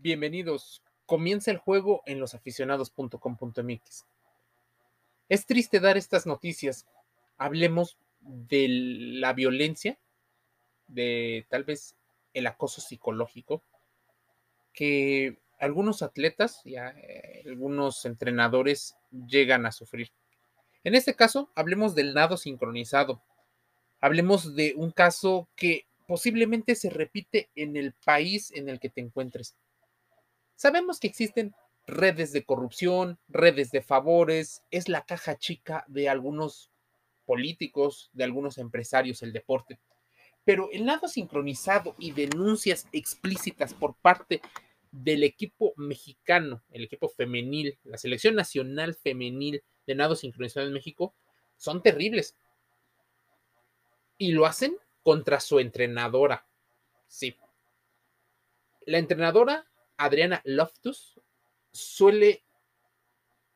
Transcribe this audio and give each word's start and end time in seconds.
Bienvenidos. 0.00 0.80
Comienza 1.06 1.50
el 1.50 1.58
juego 1.58 2.02
en 2.06 2.20
losaficionados.com.mx. 2.20 4.06
Es 5.28 5.44
triste 5.44 5.80
dar 5.80 5.96
estas 5.96 6.24
noticias. 6.24 6.86
Hablemos 7.36 7.98
de 8.20 8.66
la 8.68 9.32
violencia, 9.32 9.98
de 10.86 11.46
tal 11.48 11.64
vez 11.64 11.96
el 12.32 12.46
acoso 12.46 12.80
psicológico 12.80 13.64
que 14.72 15.38
algunos 15.58 16.02
atletas 16.02 16.62
y 16.64 16.76
eh, 16.76 17.42
algunos 17.44 18.04
entrenadores 18.04 18.94
llegan 19.10 19.66
a 19.66 19.72
sufrir. 19.72 20.12
En 20.84 20.94
este 20.94 21.16
caso, 21.16 21.50
hablemos 21.56 21.96
del 21.96 22.14
nado 22.14 22.36
sincronizado. 22.36 23.20
Hablemos 24.00 24.54
de 24.54 24.74
un 24.76 24.92
caso 24.92 25.48
que 25.56 25.86
posiblemente 26.06 26.76
se 26.76 26.88
repite 26.88 27.50
en 27.56 27.76
el 27.76 27.94
país 28.04 28.52
en 28.52 28.68
el 28.68 28.78
que 28.78 28.90
te 28.90 29.00
encuentres. 29.00 29.56
Sabemos 30.58 30.98
que 30.98 31.06
existen 31.06 31.54
redes 31.86 32.32
de 32.32 32.44
corrupción, 32.44 33.20
redes 33.28 33.70
de 33.70 33.80
favores, 33.80 34.64
es 34.72 34.88
la 34.88 35.02
caja 35.04 35.38
chica 35.38 35.84
de 35.86 36.08
algunos 36.08 36.72
políticos, 37.26 38.10
de 38.12 38.24
algunos 38.24 38.58
empresarios 38.58 39.22
el 39.22 39.32
deporte. 39.32 39.78
Pero 40.44 40.68
el 40.72 40.84
lado 40.84 41.06
sincronizado 41.06 41.94
y 41.96 42.10
denuncias 42.10 42.88
explícitas 42.90 43.72
por 43.72 43.94
parte 43.98 44.42
del 44.90 45.22
equipo 45.22 45.74
mexicano, 45.76 46.64
el 46.72 46.82
equipo 46.82 47.08
femenil, 47.08 47.78
la 47.84 47.96
selección 47.96 48.34
nacional 48.34 48.96
femenil 48.96 49.62
de 49.86 49.94
nado 49.94 50.16
sincronizado 50.16 50.66
en 50.66 50.72
México, 50.72 51.14
son 51.56 51.84
terribles. 51.84 52.34
Y 54.18 54.32
lo 54.32 54.44
hacen 54.44 54.76
contra 55.04 55.38
su 55.38 55.60
entrenadora. 55.60 56.48
Sí. 57.06 57.36
La 58.86 58.98
entrenadora 58.98 59.64
Adriana 59.98 60.40
Loftus 60.44 61.20
suele 61.72 62.42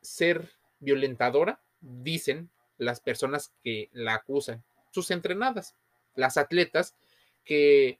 ser 0.01 0.51
violentadora, 0.79 1.61
dicen 1.79 2.51
las 2.77 2.99
personas 2.99 3.53
que 3.63 3.89
la 3.93 4.15
acusan, 4.15 4.63
sus 4.91 5.09
entrenadas, 5.11 5.75
las 6.15 6.37
atletas 6.37 6.95
que 7.43 7.99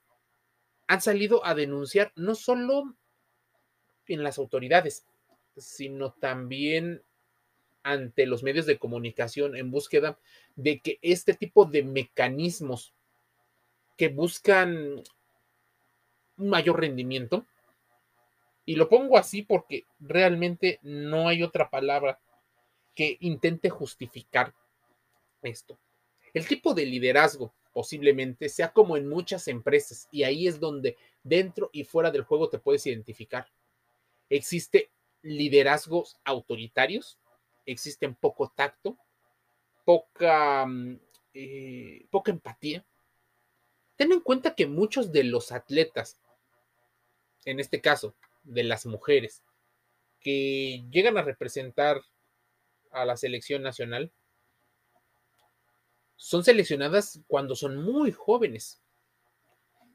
han 0.88 1.02
salido 1.02 1.46
a 1.46 1.56
denunciar 1.56 2.12
no 2.16 2.36
solo 2.36 2.96
en 4.08 4.24
las 4.24 4.38
autoridades, 4.38 5.06
sino 5.58 6.12
también 6.12 7.02
ante 7.84 8.26
los 8.26 8.44
medios 8.44 8.66
de 8.66 8.78
comunicación 8.78 9.56
en 9.56 9.72
búsqueda 9.72 10.20
de 10.56 10.80
que 10.82 11.00
este 11.02 11.34
tipo 11.34 11.66
de 11.66 11.84
mecanismos 11.84 12.94
que 13.98 14.10
buscan 14.10 15.04
un 16.38 16.50
mayor 16.50 16.80
rendimiento 16.80 17.46
y 18.66 18.76
lo 18.76 18.90
pongo 18.90 19.18
así 19.18 19.42
porque 19.42 19.86
realmente 20.00 20.80
no 20.84 21.28
hay 21.28 21.44
otra 21.44 21.70
palabra 21.70 22.20
que 22.96 23.18
intente 23.22 23.70
justificar 23.70 24.54
esto. 25.42 25.78
El 26.34 26.48
tipo 26.48 26.74
de 26.74 26.86
liderazgo 26.86 27.54
posiblemente 27.74 28.50
sea 28.50 28.72
como 28.72 28.98
en 28.98 29.10
muchas 29.10 29.48
empresas 29.48 30.08
y 30.12 30.24
ahí 30.24 30.48
es 30.48 30.60
donde 30.60 30.96
dentro 31.24 31.70
y 31.74 31.84
fuera 31.84 32.12
del 32.12 32.24
juego 32.24 32.50
te 32.50 32.60
puedes 32.60 32.86
identificar. 32.86 33.48
Existe 34.30 34.90
liderazgos 35.22 36.18
autoritarios, 36.24 37.18
existen 37.66 38.16
poco 38.16 38.52
tacto, 38.56 38.98
poca, 39.86 40.66
mm, 40.66 41.00
eh, 41.34 42.06
poca 42.10 42.32
empatía. 42.32 42.86
Ten 43.96 44.12
en 44.12 44.22
cuenta 44.22 44.56
que 44.56 44.68
muchos 44.68 45.12
de 45.12 45.24
los 45.24 45.52
atletas, 45.52 46.18
en 47.46 47.60
este 47.60 47.82
caso, 47.82 48.16
de 48.44 48.64
las 48.64 48.86
mujeres 48.86 49.44
que 50.20 50.84
llegan 50.90 51.18
a 51.18 51.22
representar 51.22 52.02
a 52.92 53.06
la 53.06 53.18
selección 53.18 53.62
nacional 53.62 54.12
son 56.16 56.44
seleccionadas 56.44 57.20
cuando 57.28 57.56
son 57.56 57.84
muy 57.84 58.12
jóvenes. 58.12 58.82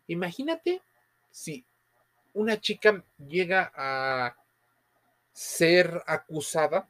Imagínate 0.07 0.83
si 1.31 1.65
una 2.35 2.61
chica 2.61 3.05
llega 3.19 3.73
a 3.75 4.37
ser 5.33 6.03
acusada 6.07 6.89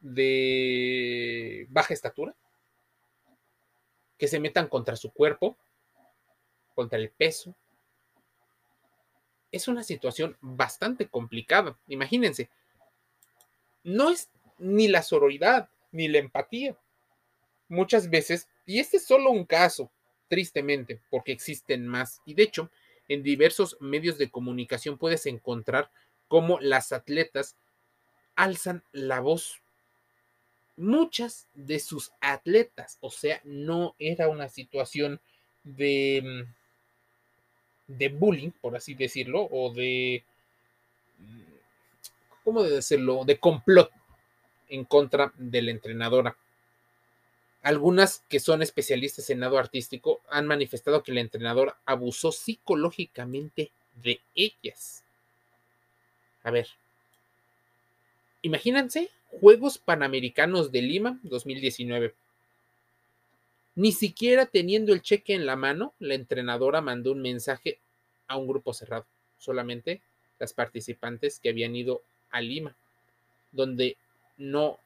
de 0.00 1.66
baja 1.70 1.94
estatura, 1.94 2.34
que 4.16 4.26
se 4.28 4.40
metan 4.40 4.68
contra 4.68 4.96
su 4.96 5.12
cuerpo, 5.12 5.56
contra 6.74 6.98
el 6.98 7.10
peso, 7.10 7.54
es 9.52 9.68
una 9.68 9.82
situación 9.82 10.36
bastante 10.40 11.08
complicada. 11.08 11.78
Imagínense, 11.88 12.48
no 13.84 14.10
es 14.10 14.30
ni 14.58 14.88
la 14.88 15.02
sororidad 15.02 15.68
ni 15.92 16.08
la 16.08 16.18
empatía. 16.18 16.76
Muchas 17.68 18.10
veces, 18.10 18.48
y 18.66 18.80
este 18.80 18.98
es 18.98 19.06
solo 19.06 19.30
un 19.30 19.44
caso, 19.44 19.90
tristemente, 20.28 21.00
porque 21.10 21.32
existen 21.32 21.86
más, 21.86 22.20
y 22.24 22.34
de 22.34 22.44
hecho, 22.44 22.70
en 23.08 23.22
diversos 23.22 23.76
medios 23.80 24.18
de 24.18 24.30
comunicación 24.30 24.98
puedes 24.98 25.26
encontrar 25.26 25.90
cómo 26.28 26.60
las 26.60 26.92
atletas 26.92 27.56
alzan 28.36 28.84
la 28.92 29.20
voz. 29.20 29.60
Muchas 30.76 31.48
de 31.54 31.80
sus 31.80 32.12
atletas, 32.20 32.98
o 33.00 33.10
sea, 33.10 33.40
no 33.44 33.96
era 33.98 34.28
una 34.28 34.48
situación 34.48 35.20
de 35.64 36.22
mm, 36.22 36.57
de 37.88 38.08
bullying, 38.10 38.50
por 38.50 38.76
así 38.76 38.94
decirlo, 38.94 39.48
o 39.50 39.72
de, 39.72 40.22
¿cómo 42.44 42.62
de 42.62 42.76
decirlo?, 42.76 43.24
de 43.24 43.38
complot 43.38 43.90
en 44.68 44.84
contra 44.84 45.32
de 45.36 45.62
la 45.62 45.70
entrenadora. 45.70 46.36
Algunas 47.62 48.22
que 48.28 48.38
son 48.38 48.62
especialistas 48.62 49.28
en 49.30 49.40
nado 49.40 49.58
artístico 49.58 50.20
han 50.30 50.46
manifestado 50.46 51.02
que 51.02 51.12
la 51.12 51.20
entrenadora 51.20 51.76
abusó 51.84 52.30
psicológicamente 52.30 53.72
de 54.02 54.20
ellas. 54.34 55.02
A 56.44 56.50
ver, 56.50 56.68
imagínense 58.42 59.10
Juegos 59.40 59.78
Panamericanos 59.78 60.70
de 60.70 60.82
Lima 60.82 61.18
2019. 61.24 62.14
Ni 63.78 63.92
siquiera 63.92 64.46
teniendo 64.46 64.92
el 64.92 65.02
cheque 65.02 65.34
en 65.34 65.46
la 65.46 65.54
mano, 65.54 65.94
la 66.00 66.14
entrenadora 66.14 66.80
mandó 66.80 67.12
un 67.12 67.22
mensaje 67.22 67.78
a 68.26 68.36
un 68.36 68.48
grupo 68.48 68.74
cerrado, 68.74 69.06
solamente 69.38 70.02
las 70.40 70.52
participantes 70.52 71.38
que 71.38 71.50
habían 71.50 71.76
ido 71.76 72.02
a 72.30 72.40
Lima, 72.40 72.74
donde 73.52 73.96
no 74.36 74.80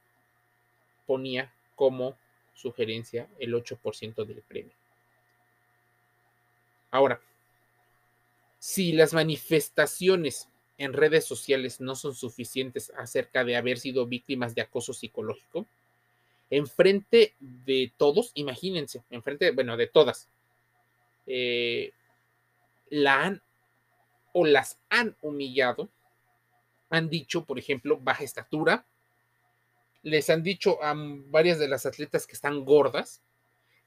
ponía 1.06 1.50
como 1.74 2.18
sugerencia 2.52 3.30
el 3.38 3.54
8% 3.54 4.26
del 4.26 4.42
premio. 4.42 4.74
Ahora, 6.90 7.18
si 8.58 8.92
las 8.92 9.14
manifestaciones 9.14 10.50
en 10.76 10.92
redes 10.92 11.24
sociales 11.24 11.80
no 11.80 11.94
son 11.94 12.14
suficientes 12.14 12.92
acerca 12.98 13.42
de 13.42 13.56
haber 13.56 13.78
sido 13.78 14.04
víctimas 14.06 14.54
de 14.54 14.60
acoso 14.60 14.92
psicológico, 14.92 15.66
enfrente 16.52 17.34
de 17.40 17.92
todos, 17.96 18.30
imagínense, 18.34 19.02
enfrente, 19.08 19.52
bueno, 19.52 19.78
de 19.78 19.86
todas, 19.86 20.28
eh, 21.26 21.92
la 22.90 23.24
han 23.24 23.42
o 24.34 24.44
las 24.44 24.78
han 24.90 25.16
humillado, 25.22 25.88
han 26.90 27.08
dicho, 27.08 27.46
por 27.46 27.58
ejemplo, 27.58 27.98
baja 27.98 28.22
estatura, 28.22 28.84
les 30.02 30.28
han 30.28 30.42
dicho 30.42 30.82
a 30.84 30.94
varias 30.94 31.58
de 31.58 31.68
las 31.68 31.86
atletas 31.86 32.26
que 32.26 32.34
están 32.34 32.66
gordas, 32.66 33.22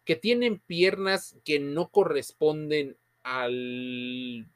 que 0.03 0.15
tienen 0.15 0.57
piernas 0.57 1.35
que 1.45 1.59
no 1.59 1.89
corresponden 1.89 2.97
al 3.21 4.47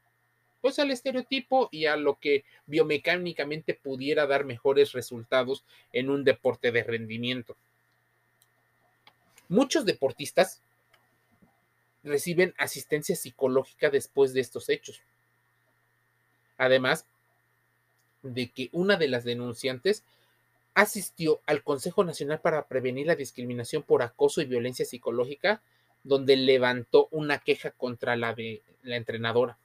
pues 0.60 0.78
al 0.78 0.90
estereotipo 0.90 1.68
y 1.70 1.86
a 1.86 1.96
lo 1.96 2.18
que 2.18 2.44
biomecánicamente 2.66 3.72
pudiera 3.72 4.26
dar 4.26 4.44
mejores 4.44 4.92
resultados 4.92 5.64
en 5.92 6.10
un 6.10 6.22
deporte 6.22 6.70
de 6.70 6.82
rendimiento. 6.82 7.56
Muchos 9.50 9.84
deportistas 9.84 10.62
reciben 12.04 12.54
asistencia 12.56 13.16
psicológica 13.16 13.90
después 13.90 14.32
de 14.32 14.40
estos 14.40 14.68
hechos. 14.68 15.02
Además 16.56 17.04
de 18.22 18.48
que 18.52 18.68
una 18.70 18.96
de 18.96 19.08
las 19.08 19.24
denunciantes 19.24 20.04
asistió 20.74 21.40
al 21.46 21.64
Consejo 21.64 22.04
Nacional 22.04 22.40
para 22.40 22.68
Prevenir 22.68 23.08
la 23.08 23.16
Discriminación 23.16 23.82
por 23.82 24.04
Acoso 24.04 24.40
y 24.40 24.44
Violencia 24.44 24.84
Psicológica, 24.84 25.60
donde 26.04 26.36
levantó 26.36 27.08
una 27.10 27.40
queja 27.40 27.72
contra 27.72 28.14
la 28.14 28.34
de 28.34 28.62
la 28.84 28.94
entrenadora. 28.94 29.58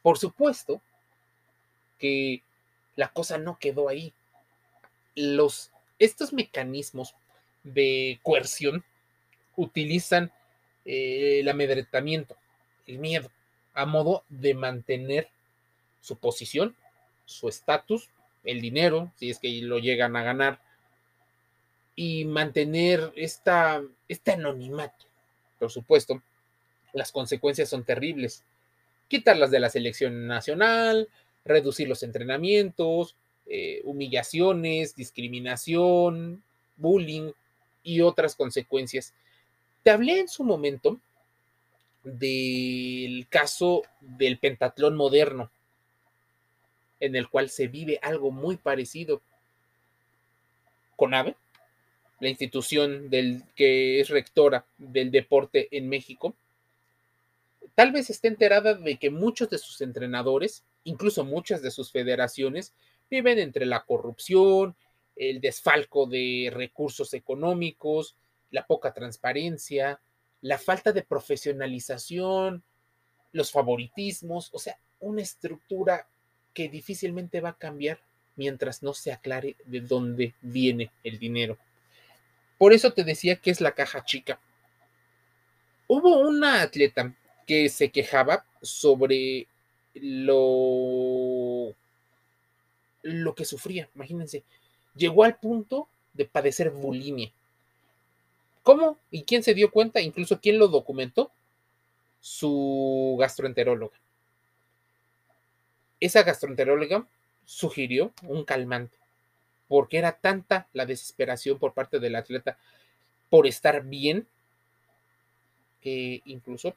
Por 0.00 0.16
supuesto 0.16 0.80
que 1.98 2.44
la 2.94 3.08
cosa 3.08 3.36
no 3.36 3.58
quedó 3.58 3.88
ahí. 3.88 4.12
Los, 5.16 5.72
estos 5.98 6.32
mecanismos 6.32 7.16
de 7.64 8.20
coerción 8.22 8.84
utilizan 9.58 10.30
eh, 10.84 11.40
el 11.40 11.48
amedretamiento, 11.48 12.36
el 12.86 12.98
miedo, 12.98 13.30
a 13.74 13.84
modo 13.84 14.24
de 14.28 14.54
mantener 14.54 15.28
su 16.00 16.16
posición, 16.16 16.76
su 17.26 17.48
estatus, 17.48 18.08
el 18.44 18.60
dinero, 18.60 19.12
si 19.16 19.30
es 19.30 19.38
que 19.38 19.50
lo 19.62 19.78
llegan 19.78 20.16
a 20.16 20.22
ganar, 20.22 20.60
y 21.96 22.24
mantener 22.24 23.12
esta, 23.16 23.82
este 24.06 24.30
anonimato. 24.30 25.04
Por 25.58 25.70
supuesto, 25.72 26.22
las 26.92 27.10
consecuencias 27.10 27.68
son 27.68 27.84
terribles. 27.84 28.44
Quitarlas 29.08 29.50
de 29.50 29.58
la 29.58 29.68
selección 29.68 30.28
nacional, 30.28 31.08
reducir 31.44 31.88
los 31.88 32.04
entrenamientos, 32.04 33.16
eh, 33.46 33.80
humillaciones, 33.82 34.94
discriminación, 34.94 36.44
bullying 36.76 37.32
y 37.82 38.00
otras 38.02 38.36
consecuencias. 38.36 39.12
Te 39.88 39.92
hablé 39.92 40.20
en 40.20 40.28
su 40.28 40.44
momento 40.44 41.00
del 42.04 43.26
caso 43.30 43.84
del 44.00 44.38
pentatlón 44.38 44.94
moderno, 44.94 45.50
en 47.00 47.16
el 47.16 47.30
cual 47.30 47.48
se 47.48 47.68
vive 47.68 47.98
algo 48.02 48.30
muy 48.30 48.58
parecido. 48.58 49.22
con 50.94 51.14
AVE, 51.14 51.36
la 52.20 52.28
institución 52.28 53.08
del, 53.08 53.44
que 53.56 54.00
es 54.00 54.10
rectora 54.10 54.66
del 54.76 55.10
deporte 55.10 55.68
en 55.70 55.88
México, 55.88 56.34
tal 57.74 57.90
vez 57.90 58.10
esté 58.10 58.28
enterada 58.28 58.74
de 58.74 58.98
que 58.98 59.08
muchos 59.08 59.48
de 59.48 59.56
sus 59.56 59.80
entrenadores, 59.80 60.64
incluso 60.84 61.24
muchas 61.24 61.62
de 61.62 61.70
sus 61.70 61.90
federaciones, 61.90 62.74
viven 63.08 63.38
entre 63.38 63.64
la 63.64 63.86
corrupción, 63.86 64.76
el 65.16 65.40
desfalco 65.40 66.04
de 66.04 66.50
recursos 66.52 67.14
económicos, 67.14 68.16
la 68.50 68.66
poca 68.66 68.92
transparencia, 68.92 70.00
la 70.40 70.58
falta 70.58 70.92
de 70.92 71.02
profesionalización, 71.02 72.62
los 73.32 73.50
favoritismos, 73.50 74.50
o 74.52 74.58
sea, 74.58 74.78
una 75.00 75.22
estructura 75.22 76.08
que 76.54 76.68
difícilmente 76.68 77.40
va 77.40 77.50
a 77.50 77.58
cambiar 77.58 78.00
mientras 78.36 78.82
no 78.82 78.94
se 78.94 79.12
aclare 79.12 79.56
de 79.64 79.80
dónde 79.80 80.34
viene 80.40 80.90
el 81.02 81.18
dinero. 81.18 81.58
Por 82.56 82.72
eso 82.72 82.92
te 82.92 83.04
decía 83.04 83.36
que 83.36 83.50
es 83.50 83.60
la 83.60 83.72
caja 83.72 84.04
chica. 84.04 84.40
Hubo 85.86 86.20
una 86.20 86.62
atleta 86.62 87.14
que 87.46 87.68
se 87.68 87.90
quejaba 87.90 88.44
sobre 88.62 89.46
lo, 89.94 91.74
lo 93.02 93.34
que 93.34 93.44
sufría, 93.44 93.88
imagínense. 93.94 94.44
Llegó 94.94 95.24
al 95.24 95.38
punto 95.38 95.88
de 96.12 96.24
padecer 96.26 96.70
bulimia. 96.70 97.32
¿Cómo? 98.68 98.98
¿Y 99.10 99.22
quién 99.22 99.42
se 99.42 99.54
dio 99.54 99.70
cuenta? 99.70 100.02
Incluso 100.02 100.42
quién 100.42 100.58
lo 100.58 100.68
documentó. 100.68 101.32
Su 102.20 103.16
gastroenteróloga. 103.18 103.96
Esa 106.00 106.22
gastroenteróloga 106.22 107.06
sugirió 107.46 108.12
un 108.24 108.44
calmante 108.44 108.98
porque 109.68 109.96
era 109.96 110.12
tanta 110.12 110.68
la 110.74 110.84
desesperación 110.84 111.58
por 111.58 111.72
parte 111.72 111.98
del 111.98 112.14
atleta 112.14 112.58
por 113.30 113.46
estar 113.46 113.84
bien, 113.84 114.28
que 115.80 116.20
incluso 116.26 116.74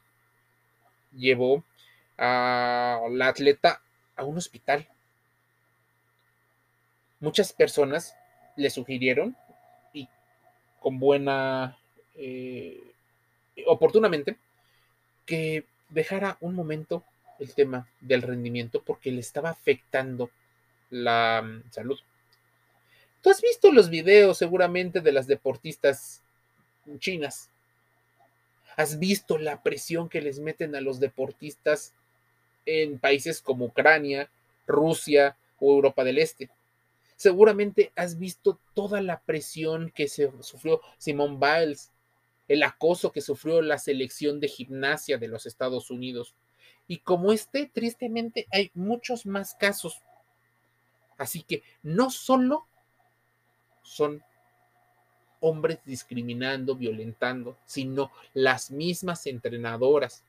llevó 1.14 1.62
a 2.16 3.02
la 3.10 3.28
atleta 3.28 3.82
a 4.16 4.24
un 4.24 4.38
hospital. 4.38 4.88
Muchas 7.20 7.52
personas 7.52 8.16
le 8.56 8.70
sugirieron, 8.70 9.36
y 9.92 10.08
con 10.80 10.98
buena, 10.98 11.78
eh, 12.16 12.80
oportunamente, 13.66 14.36
que 15.26 15.64
dejara 15.88 16.36
un 16.40 16.54
momento 16.54 17.04
el 17.38 17.54
tema 17.54 17.88
del 18.00 18.22
rendimiento 18.22 18.82
porque 18.82 19.10
le 19.10 19.20
estaba 19.20 19.50
afectando 19.50 20.30
la 20.90 21.42
mm, 21.42 21.70
salud. 21.70 21.98
Tú 23.22 23.30
has 23.30 23.40
visto 23.40 23.70
los 23.70 23.88
videos 23.88 24.38
seguramente 24.38 25.00
de 25.00 25.12
las 25.12 25.26
deportistas 25.26 26.22
chinas. 26.98 27.50
Has 28.76 28.98
visto 28.98 29.38
la 29.38 29.62
presión 29.62 30.08
que 30.08 30.20
les 30.20 30.40
meten 30.40 30.74
a 30.74 30.80
los 30.80 30.98
deportistas 30.98 31.92
en 32.66 32.98
países 32.98 33.40
como 33.40 33.66
Ucrania, 33.66 34.28
Rusia 34.66 35.36
o 35.60 35.72
Europa 35.72 36.04
del 36.04 36.18
Este. 36.18 36.50
Seguramente 37.16 37.92
has 37.94 38.18
visto 38.18 38.58
toda 38.74 39.00
la 39.00 39.20
presión 39.20 39.92
que 39.94 40.08
se 40.08 40.32
sufrió 40.40 40.80
Simone 40.98 41.38
Biles, 41.38 41.91
el 42.52 42.62
acoso 42.64 43.12
que 43.12 43.22
sufrió 43.22 43.62
la 43.62 43.78
selección 43.78 44.38
de 44.38 44.46
gimnasia 44.46 45.16
de 45.16 45.26
los 45.26 45.46
Estados 45.46 45.90
Unidos. 45.90 46.34
Y 46.86 46.98
como 46.98 47.32
este, 47.32 47.64
tristemente, 47.72 48.46
hay 48.52 48.70
muchos 48.74 49.24
más 49.24 49.54
casos. 49.54 50.02
Así 51.16 51.42
que 51.42 51.62
no 51.82 52.10
solo 52.10 52.66
son 53.82 54.22
hombres 55.40 55.78
discriminando, 55.86 56.76
violentando, 56.76 57.56
sino 57.64 58.12
las 58.34 58.70
mismas 58.70 59.26
entrenadoras 59.26 60.22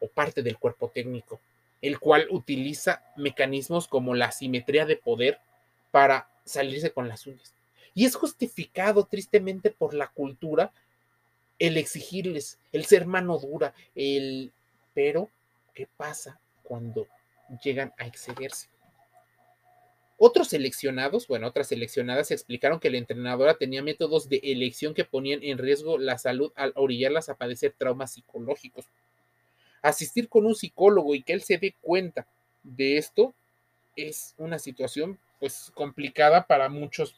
o 0.00 0.08
parte 0.08 0.42
del 0.42 0.56
cuerpo 0.56 0.88
técnico, 0.88 1.38
el 1.82 2.00
cual 2.00 2.28
utiliza 2.30 3.02
mecanismos 3.14 3.88
como 3.88 4.14
la 4.14 4.32
simetría 4.32 4.86
de 4.86 4.96
poder 4.96 5.38
para 5.90 6.30
salirse 6.46 6.92
con 6.92 7.08
las 7.08 7.26
uñas. 7.26 7.52
Y 7.92 8.06
es 8.06 8.14
justificado 8.14 9.04
tristemente 9.04 9.70
por 9.70 9.92
la 9.92 10.08
cultura 10.08 10.72
el 11.58 11.76
exigirles, 11.76 12.58
el 12.72 12.84
ser 12.84 13.06
mano 13.06 13.38
dura, 13.38 13.74
el... 13.94 14.52
Pero, 14.94 15.30
¿qué 15.74 15.86
pasa 15.96 16.40
cuando 16.62 17.06
llegan 17.62 17.92
a 17.98 18.06
excederse? 18.06 18.68
Otros 20.18 20.48
seleccionados, 20.48 21.28
bueno, 21.28 21.46
otras 21.46 21.68
seleccionadas 21.68 22.30
explicaron 22.30 22.80
que 22.80 22.88
la 22.88 22.96
entrenadora 22.96 23.58
tenía 23.58 23.82
métodos 23.82 24.30
de 24.30 24.40
elección 24.42 24.94
que 24.94 25.04
ponían 25.04 25.42
en 25.42 25.58
riesgo 25.58 25.98
la 25.98 26.16
salud 26.16 26.52
al 26.56 26.72
orillarlas 26.74 27.28
a 27.28 27.34
padecer 27.34 27.74
traumas 27.76 28.12
psicológicos. 28.12 28.86
Asistir 29.82 30.30
con 30.30 30.46
un 30.46 30.54
psicólogo 30.54 31.14
y 31.14 31.22
que 31.22 31.34
él 31.34 31.42
se 31.42 31.58
dé 31.58 31.74
cuenta 31.82 32.26
de 32.62 32.96
esto 32.96 33.34
es 33.94 34.34
una 34.38 34.58
situación 34.58 35.18
pues 35.38 35.70
complicada 35.74 36.46
para 36.46 36.70
muchos. 36.70 37.14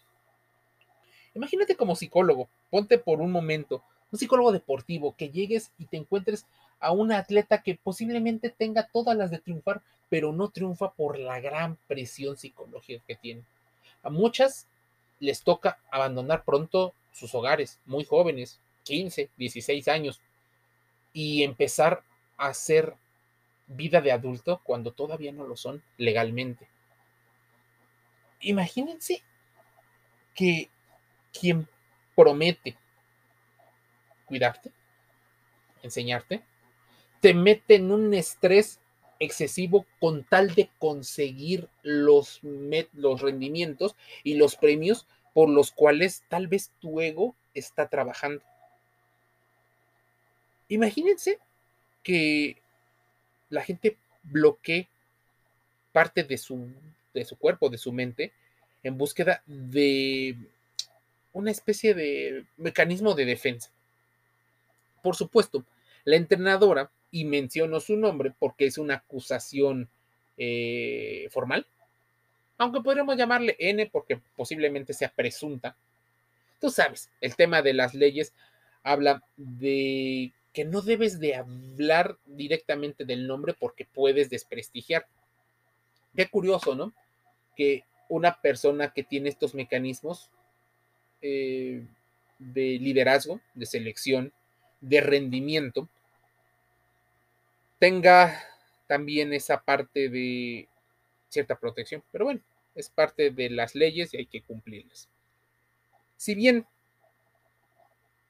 Imagínate 1.35 1.77
como 1.77 1.95
psicólogo, 1.95 2.49
ponte 2.69 2.99
por 2.99 3.21
un 3.21 3.31
momento, 3.31 3.85
un 4.11 4.19
psicólogo 4.19 4.53
deportivo, 4.53 5.15
que 5.17 5.31
llegues 5.31 5.71
y 5.79 5.87
te 5.87 5.97
encuentres 5.97 6.47
a 6.81 6.93
una 6.93 7.19
atleta 7.19 7.63
que 7.63 7.75
posiblemente 7.77 8.51
tenga 8.51 8.89
todas 8.89 9.17
las 9.17 9.31
de 9.31 9.39
triunfar, 9.39 9.83
pero 10.09 10.33
no 10.33 10.49
triunfa 10.49 10.93
por 10.93 11.19
la 11.19 11.41
gran 11.41 11.77
presión 11.87 12.37
psicológica 12.37 13.05
que 13.07 13.17
tiene. 13.17 13.43
A 14.03 14.11
muchas 14.11 14.67
les 15.21 15.43
toca 15.43 15.79
abandonar 15.91 16.45
pronto 16.45 16.95
sus 17.13 17.35
hogares, 17.35 17.81
muy 17.85 18.05
jóvenes, 18.05 18.61
15, 18.85 19.29
16 19.37 19.89
años, 19.89 20.21
y 21.13 21.43
empezar 21.43 22.03
a 22.37 22.49
hacer 22.49 22.95
vida 23.67 24.01
de 24.01 24.13
adulto 24.13 24.61
cuando 24.63 24.93
todavía 24.93 25.33
no 25.33 25.45
lo 25.45 25.57
son 25.57 25.83
legalmente. 25.99 26.69
Imagínense 28.41 29.23
que 30.35 30.71
quien 31.39 31.69
promete 32.15 32.77
cuidarte, 34.29 34.71
enseñarte, 35.83 36.43
te 37.21 37.35
mete 37.35 37.77
en 37.77 37.91
un 37.91 38.15
estrés 38.15 38.81
excesivo 39.19 39.87
con 39.99 40.23
tal 40.23 40.55
de 40.55 40.71
conseguir 40.79 41.69
los, 41.83 42.41
los 42.93 43.21
rendimientos 43.21 43.97
y 44.23 44.35
los 44.35 44.57
premios 44.57 45.07
por 45.35 45.49
los 45.49 45.73
cuales 45.73 46.23
tal 46.29 46.47
vez 46.47 46.71
tu 46.81 47.01
ego 47.01 47.35
está 47.55 47.89
trabajando. 47.89 48.45
Imagínense 50.69 51.39
que 52.03 52.61
la 53.49 53.63
gente 53.63 53.97
bloquee 54.23 54.89
parte 55.93 56.23
de 56.23 56.39
su, 56.39 56.69
de 57.15 57.25
su 57.25 57.37
cuerpo, 57.37 57.71
de 57.71 57.79
su 57.79 57.93
mente, 57.93 58.33
en 58.83 58.99
búsqueda 58.99 59.43
de 59.47 60.37
una 61.33 61.51
especie 61.51 61.95
de 61.95 62.45
mecanismo 62.57 63.15
de 63.15 63.25
defensa. 63.25 63.71
Por 65.09 65.17
supuesto, 65.17 65.65
la 66.05 66.17
entrenadora 66.17 66.91
y 67.11 67.25
menciono 67.25 67.81
su 67.81 67.97
nombre 67.97 68.31
porque 68.39 68.67
es 68.67 68.77
una 68.77 68.97
acusación 68.97 69.89
eh, 70.37 71.29
formal, 71.31 71.67
aunque 72.59 72.83
podríamos 72.83 73.17
llamarle 73.17 73.57
N 73.59 73.87
porque 73.91 74.21
posiblemente 74.37 74.93
sea 74.93 75.09
presunta. 75.09 75.75
Tú 76.61 76.69
sabes, 76.69 77.09
el 77.23 77.37
tema 77.37 77.63
de 77.63 77.73
las 77.73 77.95
leyes 77.95 78.35
habla 78.83 79.25
de 79.39 80.35
que 80.53 80.67
no 80.67 80.83
debes 80.83 81.19
de 81.19 81.37
hablar 81.37 82.19
directamente 82.27 83.07
del 83.07 83.27
nombre 83.27 83.55
porque 83.59 83.87
puedes 83.87 84.29
desprestigiar. 84.29 85.07
Qué 86.15 86.29
curioso, 86.29 86.75
¿no? 86.75 86.93
Que 87.57 87.85
una 88.11 88.43
persona 88.43 88.93
que 88.93 89.05
tiene 89.05 89.31
estos 89.31 89.55
mecanismos 89.55 90.29
eh, 91.23 91.83
de 92.39 92.79
liderazgo, 92.79 93.41
de 93.55 93.65
selección, 93.65 94.35
de 94.81 95.01
rendimiento, 95.01 95.89
tenga 97.79 98.43
también 98.87 99.33
esa 99.33 99.61
parte 99.63 100.09
de 100.09 100.69
cierta 101.29 101.57
protección. 101.57 102.03
Pero 102.11 102.25
bueno, 102.25 102.41
es 102.75 102.89
parte 102.89 103.31
de 103.31 103.51
las 103.51 103.75
leyes 103.75 104.15
y 104.15 104.19
hay 104.19 104.27
que 104.27 104.43
cumplirlas. 104.43 105.09
Si 106.17 106.35
bien 106.35 106.67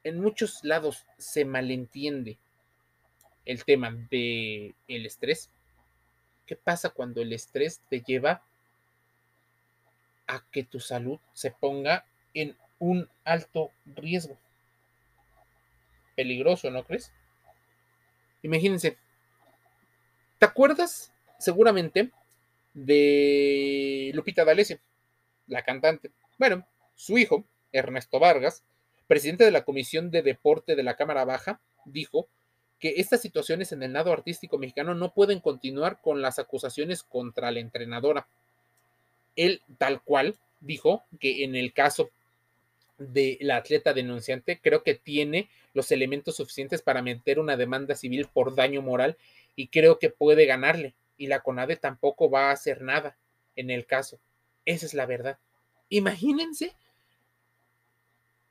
en 0.04 0.20
muchos 0.20 0.64
lados 0.64 1.06
se 1.16 1.44
malentiende 1.44 2.38
el 3.44 3.64
tema 3.64 3.90
del 4.10 4.74
el 4.88 5.06
estrés, 5.06 5.50
¿qué 6.46 6.56
pasa 6.56 6.90
cuando 6.90 7.22
el 7.22 7.32
estrés 7.32 7.80
te 7.88 8.00
lleva 8.00 8.42
a 10.26 10.44
que 10.50 10.64
tu 10.64 10.80
salud 10.80 11.18
se 11.32 11.50
ponga 11.50 12.04
en 12.34 12.56
un 12.78 13.08
alto 13.24 13.70
riesgo? 13.86 14.38
Peligroso, 16.18 16.68
¿no 16.72 16.82
crees? 16.82 17.12
Imagínense, 18.42 18.96
¿te 20.40 20.46
acuerdas 20.46 21.12
seguramente 21.38 22.10
de 22.75 24.10
Lupita 24.14 24.44
D'Alessio, 24.44 24.80
la 25.46 25.62
cantante? 25.62 26.10
Bueno, 26.37 26.66
su 26.96 27.18
hijo, 27.18 27.44
Ernesto 27.70 28.18
Vargas, 28.18 28.64
presidente 29.06 29.44
de 29.44 29.52
la 29.52 29.64
Comisión 29.64 30.10
de 30.10 30.22
Deporte 30.22 30.75
de 30.75 30.82
la 30.82 30.96
Cámara 30.96 31.25
Baja, 31.25 31.60
dijo 31.84 32.26
que 32.80 32.94
estas 32.96 33.20
situaciones 33.20 33.70
en 33.70 33.84
el 33.84 33.92
nado 33.92 34.12
artístico 34.12 34.58
mexicano 34.58 34.96
no 34.96 35.14
pueden 35.14 35.38
continuar 35.38 36.00
con 36.02 36.20
las 36.20 36.40
acusaciones 36.40 37.04
contra 37.04 37.52
la 37.52 37.60
entrenadora. 37.60 38.26
Él, 39.37 39.62
tal 39.78 40.02
cual, 40.02 40.34
dijo 40.58 41.04
que 41.20 41.44
en 41.44 41.54
el 41.54 41.72
caso 41.72 42.10
de 42.98 43.38
la 43.40 43.56
atleta 43.56 43.94
denunciante, 43.94 44.60
creo 44.60 44.82
que 44.82 44.94
tiene 44.94 45.48
los 45.72 45.92
elementos 45.92 46.36
suficientes 46.36 46.82
para 46.82 47.02
meter 47.02 47.38
una 47.38 47.56
demanda 47.56 47.94
civil 47.94 48.26
por 48.32 48.54
daño 48.54 48.82
moral 48.82 49.16
y 49.56 49.68
creo 49.68 49.98
que 49.98 50.10
puede 50.10 50.46
ganarle. 50.46 50.94
Y 51.16 51.28
la 51.28 51.40
CONADE 51.40 51.76
tampoco 51.76 52.30
va 52.30 52.50
a 52.50 52.52
hacer 52.52 52.82
nada 52.82 53.16
en 53.56 53.70
el 53.70 53.86
caso. 53.86 54.18
Esa 54.64 54.86
es 54.86 54.94
la 54.94 55.06
verdad. 55.06 55.38
Imagínense 55.88 56.74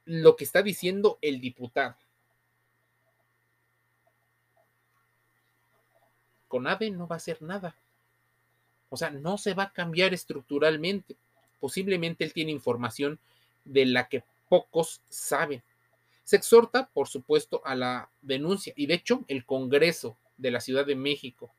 lo 0.06 0.36
que 0.36 0.44
está 0.44 0.64
diciendo 0.64 1.18
el 1.22 1.40
diputado. 1.42 1.96
CONADE 6.48 6.92
no 6.92 7.08
va 7.08 7.16
a 7.16 7.18
hacer 7.18 7.42
nada. 7.42 7.76
O 8.90 8.96
sea, 8.96 9.10
no 9.10 9.38
se 9.38 9.54
va 9.54 9.64
a 9.64 9.74
cambiar 9.74 10.14
estructuralmente. 10.14 11.18
Posiblemente 11.60 12.24
él 12.24 12.34
tiene 12.34 12.52
información 12.52 13.20
de 13.66 13.86
la 13.86 14.08
que 14.08 14.24
pocos 14.50 15.02
saben. 15.10 15.64
Se 16.24 16.36
exhorta, 16.36 16.90
por 16.94 17.08
supuesto, 17.08 17.62
a 17.66 17.76
la 17.76 18.10
denuncia 18.22 18.74
y 18.76 18.86
de 18.88 18.96
hecho 18.96 19.24
el 19.28 19.46
Congreso 19.46 20.18
de 20.38 20.52
la 20.52 20.60
Ciudad 20.60 20.86
de 20.86 20.96
México 20.96 21.54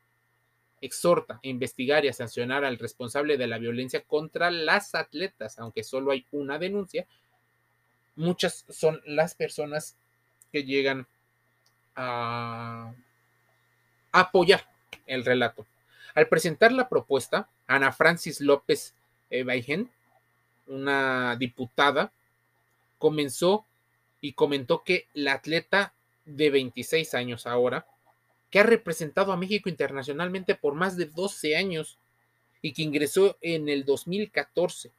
exhorta 0.81 1.35
a 1.43 1.47
investigar 1.47 2.05
y 2.05 2.07
a 2.07 2.13
sancionar 2.13 2.63
al 2.63 2.77
responsable 2.77 3.37
de 3.37 3.47
la 3.47 3.57
violencia 3.57 4.01
contra 4.01 4.51
las 4.51 4.95
atletas, 4.95 5.59
aunque 5.59 5.83
solo 5.83 6.11
hay 6.11 6.25
una 6.31 6.57
denuncia, 6.57 7.05
muchas 8.15 8.65
son 8.69 9.01
las 9.05 9.35
personas 9.35 9.97
que 10.51 10.63
llegan 10.63 11.07
a 11.95 12.93
apoyar 14.11 14.65
el 15.05 15.25
relato. 15.25 15.65
Al 16.15 16.27
presentar 16.27 16.71
la 16.71 16.89
propuesta, 16.89 17.49
Ana 17.67 17.91
Francis 17.91 18.41
López 18.41 18.93
Baigen, 19.45 19.89
una 20.67 21.35
diputada, 21.35 22.11
comenzó 22.99 23.65
y 24.21 24.33
comentó 24.33 24.83
que 24.83 25.07
la 25.15 25.33
atleta 25.33 25.93
de 26.25 26.51
26 26.51 27.15
años 27.15 27.47
ahora, 27.47 27.87
que 28.51 28.59
ha 28.59 28.63
representado 28.63 29.31
a 29.31 29.37
México 29.37 29.69
internacionalmente 29.69 30.53
por 30.53 30.75
más 30.75 30.97
de 30.97 31.05
12 31.05 31.55
años 31.55 31.97
y 32.61 32.73
que 32.73 32.83
ingresó 32.83 33.37
en 33.41 33.69
el 33.69 33.85
2014 33.85 34.91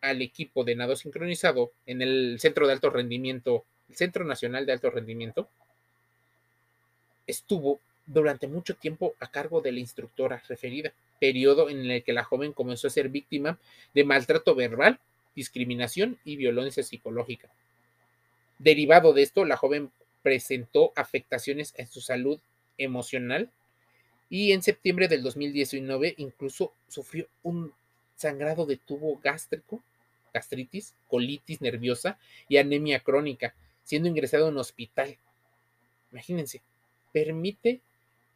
al 0.00 0.22
equipo 0.22 0.64
de 0.64 0.74
nado 0.74 0.96
sincronizado 0.96 1.72
en 1.86 2.02
el 2.02 2.38
Centro 2.40 2.66
de 2.66 2.72
Alto 2.72 2.90
Rendimiento, 2.90 3.64
el 3.88 3.96
Centro 3.96 4.24
Nacional 4.24 4.66
de 4.66 4.72
Alto 4.72 4.90
Rendimiento, 4.90 5.48
estuvo 7.26 7.80
durante 8.06 8.46
mucho 8.46 8.74
tiempo 8.74 9.14
a 9.20 9.28
cargo 9.28 9.60
de 9.60 9.72
la 9.72 9.80
instructora 9.80 10.42
referida, 10.46 10.92
periodo 11.20 11.70
en 11.70 11.90
el 11.90 12.02
que 12.04 12.12
la 12.12 12.24
joven 12.24 12.52
comenzó 12.52 12.86
a 12.86 12.90
ser 12.90 13.08
víctima 13.08 13.58
de 13.94 14.04
maltrato 14.04 14.54
verbal, 14.54 15.00
discriminación 15.34 16.18
y 16.24 16.36
violencia 16.36 16.82
psicológica. 16.82 17.48
Derivado 18.58 19.12
de 19.12 19.22
esto, 19.22 19.44
la 19.44 19.56
joven 19.56 19.90
presentó 20.22 20.92
afectaciones 20.96 21.74
en 21.76 21.86
su 21.88 22.00
salud 22.00 22.38
emocional 22.78 23.50
y 24.30 24.52
en 24.52 24.62
septiembre 24.62 25.08
del 25.08 25.22
2019 25.22 26.14
incluso 26.18 26.72
sufrió 26.88 27.26
un 27.42 27.72
sangrado 28.16 28.64
de 28.64 28.76
tubo 28.76 29.20
gástrico 29.22 29.82
gastritis, 30.34 30.94
colitis 31.08 31.62
nerviosa 31.62 32.18
y 32.48 32.58
anemia 32.58 33.00
crónica, 33.00 33.54
siendo 33.84 34.08
ingresado 34.08 34.48
en 34.48 34.58
hospital. 34.58 35.16
Imagínense, 36.12 36.60
permite, 37.12 37.80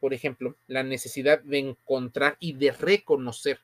por 0.01 0.15
ejemplo, 0.15 0.55
la 0.69 0.85
necesidad 0.85 1.41
de 1.41 1.59
encontrar 1.59 2.37
y 2.39 2.55
de 2.55 2.71
reconocer 2.71 3.61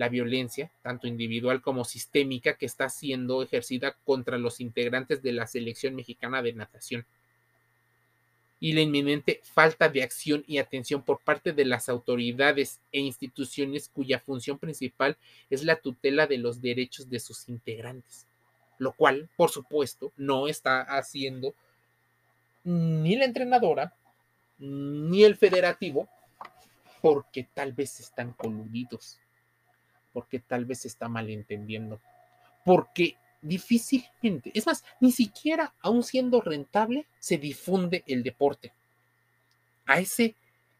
la 0.00 0.08
violencia, 0.08 0.70
tanto 0.80 1.06
individual 1.06 1.60
como 1.60 1.84
sistémica, 1.84 2.56
que 2.56 2.64
está 2.64 2.88
siendo 2.88 3.42
ejercida 3.42 3.98
contra 4.06 4.38
los 4.38 4.58
integrantes 4.58 5.22
de 5.22 5.32
la 5.32 5.46
selección 5.46 5.94
mexicana 5.94 6.40
de 6.40 6.54
natación. 6.54 7.04
Y 8.60 8.72
la 8.72 8.80
inminente 8.80 9.42
falta 9.42 9.90
de 9.90 10.02
acción 10.02 10.42
y 10.46 10.56
atención 10.56 11.02
por 11.02 11.20
parte 11.20 11.52
de 11.52 11.66
las 11.66 11.90
autoridades 11.90 12.80
e 12.92 13.00
instituciones 13.00 13.90
cuya 13.90 14.18
función 14.20 14.58
principal 14.58 15.18
es 15.50 15.64
la 15.64 15.76
tutela 15.76 16.26
de 16.26 16.38
los 16.38 16.62
derechos 16.62 17.10
de 17.10 17.20
sus 17.20 17.50
integrantes, 17.50 18.26
lo 18.78 18.92
cual, 18.92 19.28
por 19.36 19.50
supuesto, 19.50 20.14
no 20.16 20.48
está 20.48 20.80
haciendo 20.80 21.54
ni 22.64 23.16
la 23.16 23.26
entrenadora 23.26 23.92
ni 24.56 25.24
el 25.24 25.36
federativo 25.36 26.08
porque 27.02 27.46
tal 27.52 27.74
vez 27.74 28.00
están 28.00 28.32
coludidos, 28.32 29.18
porque 30.12 30.38
tal 30.38 30.64
vez 30.64 30.80
se 30.80 30.88
está 30.88 31.08
malentendiendo, 31.08 32.00
porque 32.64 33.16
difícilmente, 33.42 34.50
es 34.54 34.66
más, 34.66 34.84
ni 35.00 35.12
siquiera 35.12 35.74
aún 35.80 36.02
siendo 36.02 36.40
rentable, 36.40 37.06
se 37.18 37.38
difunde 37.38 38.04
el 38.06 38.22
deporte. 38.22 38.72
A 39.86 39.98
ese 39.98 40.34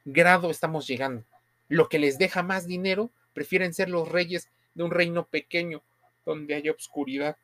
grado 0.05 0.51
estamos 0.51 0.87
llegando. 0.87 1.25
Lo 1.69 1.89
que 1.89 1.99
les 1.99 2.19
deja 2.19 2.43
más 2.43 2.67
dinero, 2.67 3.11
prefieren 3.33 3.73
ser 3.73 3.89
los 3.89 4.09
reyes 4.09 4.49
de 4.75 4.85
un 4.85 4.91
reino 4.91 5.25
pequeño 5.25 5.83
donde 6.25 6.55
haya 6.55 6.71
obscuridad 6.71 7.37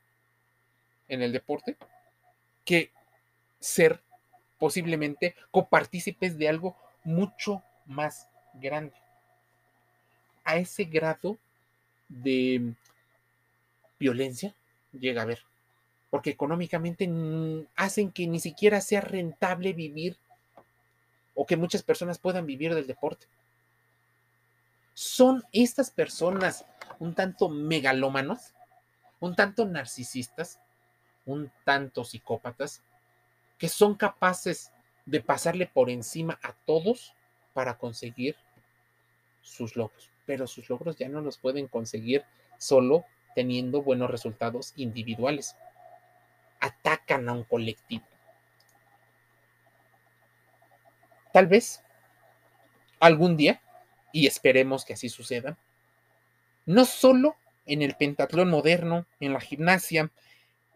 en 1.08 1.22
el 1.22 1.32
deporte, 1.32 1.76
que 2.64 2.90
ser 3.60 4.00
posiblemente 4.58 5.34
copartícipes 5.50 6.38
de 6.38 6.48
algo 6.48 6.76
mucho 7.04 7.62
más 7.86 8.28
grande. 8.54 8.94
A 10.44 10.56
ese 10.56 10.84
grado 10.84 11.38
de 12.08 12.74
violencia 13.98 14.54
llega 14.92 15.22
a 15.22 15.26
ver, 15.26 15.42
porque 16.10 16.30
económicamente 16.30 17.08
hacen 17.76 18.10
que 18.10 18.26
ni 18.26 18.40
siquiera 18.40 18.80
sea 18.80 19.00
rentable 19.00 19.72
vivir 19.72 20.16
o 21.34 21.46
que 21.46 21.56
muchas 21.56 21.82
personas 21.82 22.18
puedan 22.18 22.46
vivir 22.46 22.74
del 22.74 22.86
deporte. 22.86 23.26
Son 24.94 25.44
estas 25.52 25.90
personas 25.90 26.64
un 26.98 27.14
tanto 27.14 27.48
megalómanos, 27.50 28.54
un 29.20 29.36
tanto 29.36 29.66
narcisistas, 29.66 30.58
un 31.26 31.50
tanto 31.64 32.04
psicópatas, 32.04 32.82
que 33.58 33.68
son 33.68 33.94
capaces 33.94 34.72
de 35.04 35.20
pasarle 35.20 35.66
por 35.66 35.90
encima 35.90 36.38
a 36.42 36.52
todos 36.52 37.14
para 37.52 37.76
conseguir 37.76 38.36
sus 39.42 39.76
logros. 39.76 40.10
Pero 40.26 40.46
sus 40.46 40.68
logros 40.68 40.96
ya 40.96 41.08
no 41.08 41.20
los 41.20 41.38
pueden 41.38 41.68
conseguir 41.68 42.24
solo 42.58 43.04
teniendo 43.34 43.82
buenos 43.82 44.10
resultados 44.10 44.72
individuales. 44.76 45.56
Atacan 46.60 47.28
a 47.28 47.32
un 47.32 47.44
colectivo. 47.44 48.04
Tal 51.32 51.46
vez 51.46 51.82
algún 52.98 53.36
día, 53.36 53.60
y 54.12 54.26
esperemos 54.26 54.84
que 54.84 54.94
así 54.94 55.08
suceda, 55.08 55.56
no 56.64 56.84
solo 56.84 57.36
en 57.66 57.82
el 57.82 57.94
pentatlón 57.94 58.48
moderno, 58.48 59.06
en 59.20 59.32
la 59.32 59.40
gimnasia, 59.40 60.10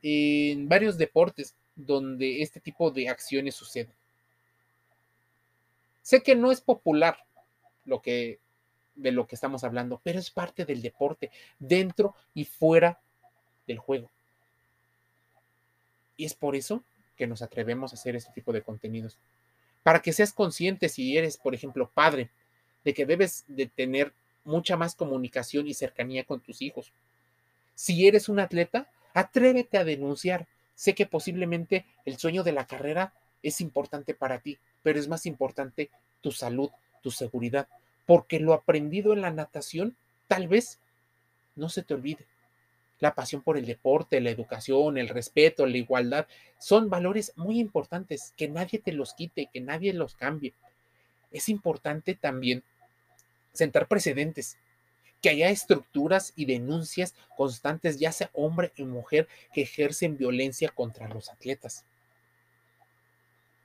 en 0.03 0.69
varios 0.69 0.99
deportes 0.99 1.55
donde 1.77 2.43
este 2.43 2.61
tipo 2.61 2.91
de 2.91 3.09
acciones 3.09 3.55
suceden. 3.55 3.93
Sé 6.03 6.23
que 6.23 6.35
no 6.35 6.53
es 6.53 6.61
popular 6.61 7.25
lo 7.85 8.03
que 8.03 8.39
de 8.95 9.13
lo 9.13 9.27
que 9.27 9.35
estamos 9.35 9.65
hablando, 9.65 10.01
pero 10.03 10.19
es 10.19 10.31
parte 10.31 10.65
del 10.65 10.83
deporte, 10.83 11.31
dentro 11.59 12.15
y 12.35 12.45
fuera 12.45 13.01
del 13.67 13.79
juego. 13.79 14.11
Y 16.17 16.25
es 16.25 16.35
por 16.35 16.57
eso 16.57 16.83
que 17.17 17.27
nos 17.27 17.43
atrevemos 17.43 17.93
a 17.93 17.97
hacer 17.97 18.17
este 18.17 18.33
tipo 18.33 18.53
de 18.53 18.63
contenidos. 18.63 19.19
Para 19.83 20.01
que 20.03 20.13
seas 20.13 20.33
consciente 20.33 20.89
si 20.89 21.17
eres, 21.17 21.37
por 21.37 21.55
ejemplo, 21.55 21.91
padre, 21.93 22.31
de 22.85 22.95
que 22.95 23.07
debes 23.07 23.45
de 23.49 23.67
tener 23.67 24.13
mucha 24.45 24.77
más 24.77 24.95
comunicación 24.95 25.69
y 25.69 25.75
cercanía 25.75 26.25
con 26.25 26.41
tus 26.41 26.63
hijos. 26.63 26.93
Si 27.75 28.07
eres 28.07 28.29
un 28.29 28.41
atleta, 28.41 28.91
atrévete 29.15 29.79
a 29.79 29.85
denunciar. 29.85 30.47
Sé 30.75 30.95
que 30.95 31.07
posiblemente 31.07 31.87
el 32.05 32.19
sueño 32.19 32.43
de 32.43 32.53
la 32.53 32.67
carrera 32.67 33.13
es 33.43 33.61
importante 33.61 34.15
para 34.15 34.41
ti, 34.41 34.59
pero 34.83 34.99
es 34.99 35.09
más 35.09 35.27
importante 35.27 35.91
tu 36.21 36.33
salud, 36.33 36.71
tu 37.03 37.11
seguridad, 37.11 37.69
porque 38.11 38.41
lo 38.41 38.55
aprendido 38.55 39.13
en 39.13 39.21
la 39.21 39.31
natación 39.31 39.95
tal 40.27 40.49
vez 40.49 40.81
no 41.55 41.69
se 41.69 41.85
te 41.85 41.95
olvide. 41.95 42.27
La 42.99 43.15
pasión 43.15 43.41
por 43.41 43.57
el 43.57 43.67
deporte, 43.67 44.21
la 44.21 44.31
educación, 44.31 44.99
el 44.99 45.09
respeto, 45.09 45.65
la 45.65 45.77
igualdad, 45.77 46.27
son 46.59 46.91
valores 46.91 47.33
muy 47.37 47.61
importantes, 47.61 48.35
que 48.37 48.49
nadie 48.49 48.81
te 48.81 48.91
los 48.91 49.15
quite, 49.15 49.49
que 49.53 49.61
nadie 49.61 49.93
los 49.93 50.17
cambie. 50.17 50.55
Es 51.31 51.49
importante 51.49 52.17
también 52.17 52.65
sentar 53.53 53.87
precedentes, 53.87 54.59
que 55.23 55.29
haya 55.31 55.49
estructuras 55.49 56.33
y 56.35 56.47
denuncias 56.47 57.15
constantes, 57.37 58.01
ya 58.01 58.11
sea 58.11 58.31
hombre 58.33 58.73
y 58.75 58.83
mujer, 58.83 59.29
que 59.55 59.63
ejercen 59.63 60.17
violencia 60.17 60.71
contra 60.71 61.07
los 61.07 61.31
atletas. 61.31 61.85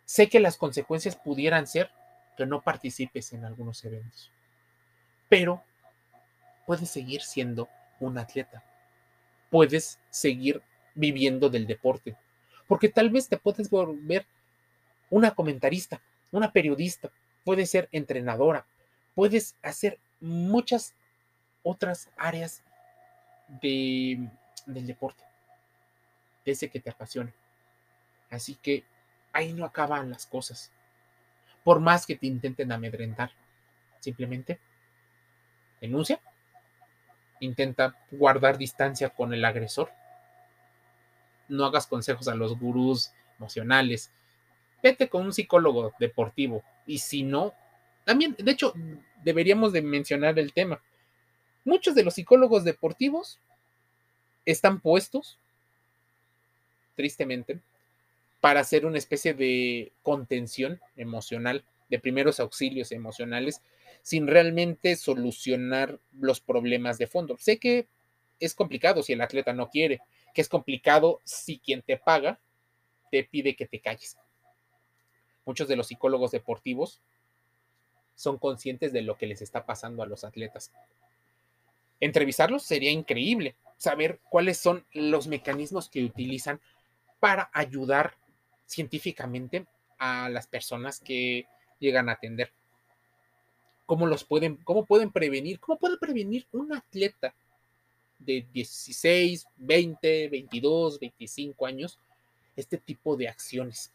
Sé 0.06 0.30
que 0.30 0.40
las 0.40 0.56
consecuencias 0.58 1.16
pudieran 1.16 1.66
ser 1.66 1.90
que 2.36 2.46
no 2.46 2.62
participes 2.62 3.34
en 3.34 3.46
algunos 3.46 3.84
eventos, 3.86 4.32
pero 5.30 5.64
puedes 6.66 6.90
seguir 6.90 7.22
siendo 7.22 7.70
un 8.00 8.18
atleta, 8.18 8.64
puedes 9.50 10.00
seguir 10.10 10.62
viviendo 10.94 11.50
del 11.50 11.68
deporte, 11.68 12.16
porque 12.68 12.90
tal 12.90 13.10
vez 13.10 13.28
te 13.28 13.38
puedes 13.38 13.70
volver 13.70 14.26
una 15.10 15.32
comentarista, 15.32 16.02
una 16.32 16.52
periodista, 16.52 17.12
puedes 17.44 17.70
ser 17.70 17.88
entrenadora, 17.92 18.66
puedes 19.14 19.56
hacer 19.62 20.00
muchas 20.20 20.96
otras 21.64 22.10
áreas 22.18 22.64
de, 23.62 24.30
del 24.66 24.88
deporte, 24.88 25.24
de 26.44 26.52
ese 26.52 26.70
que 26.70 26.80
te 26.80 26.90
apasiona. 26.90 27.34
Así 28.30 28.56
que 28.56 28.84
ahí 29.34 29.54
no 29.54 29.66
acaban 29.66 30.10
las 30.10 30.26
cosas. 30.26 30.72
Por 31.64 31.80
más 31.80 32.06
que 32.06 32.16
te 32.16 32.28
intenten 32.28 32.72
amedrentar, 32.72 33.32
simplemente 34.00 34.60
denuncia, 35.82 36.20
intenta 37.40 37.98
guardar 38.12 38.58
distancia 38.58 39.10
con 39.10 39.34
el 39.34 39.44
agresor. 39.46 39.92
No 41.48 41.66
hagas 41.66 41.88
consejos 41.88 42.28
a 42.28 42.36
los 42.36 42.58
gurús 42.58 43.12
emocionales. 43.38 44.12
Vete 44.82 45.10
con 45.10 45.26
un 45.26 45.34
psicólogo 45.34 45.94
deportivo. 46.00 46.64
Y 46.86 47.00
si 47.00 47.24
no, 47.24 47.54
también, 48.04 48.36
de 48.38 48.52
hecho, 48.52 48.74
deberíamos 49.24 49.74
de 49.74 49.82
mencionar 49.82 50.38
el 50.40 50.54
tema. 50.54 50.82
Muchos 51.64 51.96
de 51.96 52.04
los 52.04 52.14
psicólogos 52.14 52.64
deportivos 52.64 53.40
están 54.46 54.80
puestos, 54.80 55.40
tristemente, 56.96 57.60
para 58.40 58.60
hacer 58.60 58.86
una 58.86 59.00
especie 59.00 59.34
de 59.34 59.92
contención 60.04 60.80
emocional, 60.96 61.64
de 61.90 62.00
primeros 62.00 62.40
auxilios 62.40 62.92
emocionales, 62.92 63.62
sin 64.06 64.28
realmente 64.28 64.96
solucionar 64.98 66.00
los 66.12 66.40
problemas 66.40 67.00
de 67.00 67.08
fondo. 67.08 67.38
Sé 67.40 67.58
que 67.58 67.88
es 68.40 68.54
complicado 68.54 69.02
si 69.02 69.14
el 69.14 69.22
atleta 69.22 69.52
no 69.52 69.72
quiere, 69.72 70.00
que 70.36 70.42
es 70.42 70.48
complicado 70.48 71.22
si 71.24 71.58
quien 71.58 71.82
te 71.82 71.98
paga 71.98 72.40
te 73.10 73.24
pide 73.24 73.56
que 73.56 73.66
te 73.66 73.80
calles. 73.80 74.16
Muchos 75.44 75.68
de 75.68 75.76
los 75.76 75.88
psicólogos 75.88 76.30
deportivos 76.30 77.02
son 78.14 78.38
conscientes 78.38 78.94
de 78.94 79.02
lo 79.02 79.18
que 79.18 79.26
les 79.26 79.42
está 79.42 79.66
pasando 79.66 80.04
a 80.04 80.06
los 80.06 80.24
atletas. 80.24 80.72
Entrevistarlos 82.00 82.62
sería 82.62 82.92
increíble, 82.92 83.56
saber 83.76 84.20
cuáles 84.30 84.60
son 84.60 84.86
los 84.94 85.26
mecanismos 85.26 85.90
que 85.90 86.04
utilizan 86.04 86.62
para 87.20 87.50
ayudar 87.54 88.14
científicamente 88.68 89.66
a 89.98 90.30
las 90.30 90.46
personas 90.46 91.00
que 91.00 91.48
llegan 91.80 92.08
a 92.08 92.12
atender. 92.12 92.52
¿Cómo 93.86 94.08
los 94.08 94.24
pueden, 94.24 94.58
cómo 94.58 94.86
pueden 94.86 95.12
prevenir? 95.12 95.60
¿Cómo 95.60 95.78
puede 95.78 95.98
prevenir 95.98 96.48
un 96.52 96.74
atleta 96.74 97.36
de 98.20 98.46
16, 98.52 99.46
20, 99.58 100.30
22, 100.30 101.00
25 101.00 101.66
años 101.66 102.00
este 102.56 102.78
tipo 102.78 103.16
de 103.16 103.28
acciones? 103.28 103.92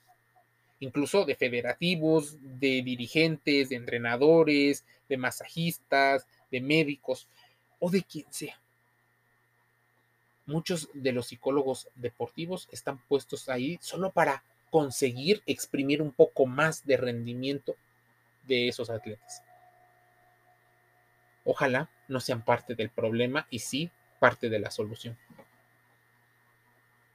Incluso 0.78 1.24
de 1.24 1.34
federativos, 1.34 2.36
de 2.40 2.82
dirigentes, 2.82 3.68
de 3.68 3.76
entrenadores, 3.76 4.84
de 5.08 5.16
masajistas, 5.16 6.26
de 6.50 6.60
médicos 6.60 7.26
o 7.80 7.90
de 7.90 8.02
quien 8.02 8.32
sea. 8.32 8.60
Muchos 10.46 10.88
de 10.94 11.12
los 11.12 11.28
psicólogos 11.28 11.88
deportivos 11.96 12.68
están 12.72 12.98
puestos 13.08 13.48
ahí 13.48 13.78
solo 13.82 14.10
para 14.10 14.42
conseguir 14.70 15.42
exprimir 15.46 16.00
un 16.00 16.12
poco 16.12 16.46
más 16.46 16.86
de 16.86 16.96
rendimiento 16.96 17.74
de 18.46 18.68
esos 18.68 18.88
atletas. 18.88 19.42
Ojalá 21.44 21.90
no 22.08 22.20
sean 22.20 22.44
parte 22.44 22.74
del 22.74 22.90
problema 22.90 23.46
y 23.50 23.60
sí 23.60 23.90
parte 24.18 24.48
de 24.50 24.58
la 24.58 24.70
solución. 24.70 25.16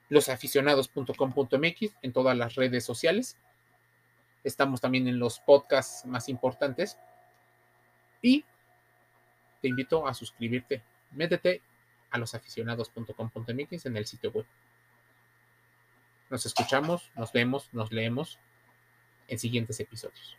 Losaficionados.com.mx 0.10 1.96
en 2.02 2.14
todas 2.14 2.38
las 2.38 2.56
redes 2.56 2.84
sociales. 2.84 3.38
Estamos 4.44 4.82
también 4.82 5.08
en 5.08 5.20
los 5.20 5.40
podcasts 5.40 6.06
más 6.06 6.30
importantes. 6.30 6.98
Y 8.22 8.46
te 9.62 9.68
invito 9.68 10.08
a 10.08 10.14
suscribirte. 10.14 10.84
Métete 11.12 11.62
a 12.12 12.18
losaficionados.com.mx 12.18 13.86
en 13.86 13.98
el 13.98 14.06
sitio 14.06 14.32
web. 14.32 14.46
Nos 16.30 16.46
escuchamos, 16.46 17.12
nos 17.16 17.32
vemos, 17.32 17.70
nos 17.74 17.92
leemos 17.92 18.40
en 19.28 19.40
siguientes 19.40 19.80
episodios. 19.80 20.38